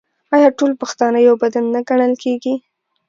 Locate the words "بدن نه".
1.43-1.79